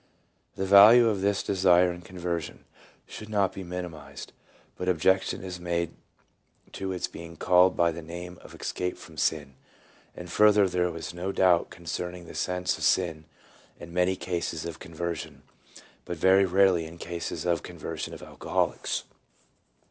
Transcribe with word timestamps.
The 0.55 0.65
value 0.65 1.07
of 1.09 1.21
this 1.21 1.43
desire 1.43 1.93
in 1.93 2.01
conversion 2.01 2.65
should 3.05 3.29
not 3.29 3.53
be 3.53 3.63
minimized, 3.63 4.33
but 4.75 4.89
objection 4.89 5.43
is 5.43 5.59
made 5.59 5.91
to 6.71 6.91
its 6.91 7.05
being 7.07 7.35
called 7.35 7.77
by 7.77 7.91
the 7.91 8.01
name 8.01 8.39
of 8.41 8.55
escape 8.59 8.97
from 8.97 9.15
sin; 9.15 9.53
and 10.15 10.31
further, 10.31 10.67
there 10.67 10.97
is 10.97 11.13
no 11.13 11.31
doubt 11.31 11.69
con 11.69 11.85
cerning 11.85 12.25
the 12.25 12.33
sense 12.33 12.79
of 12.79 12.83
sin 12.83 13.25
in 13.79 13.93
many 13.93 14.15
cases 14.15 14.65
of 14.65 14.79
conversion, 14.79 15.43
but 16.05 16.17
very 16.17 16.45
rarely 16.45 16.85
in 16.87 16.97
cases 16.97 17.45
of 17.45 17.61
conversion 17.61 18.11
of 18.11 18.23
alcoholics. 18.23 19.03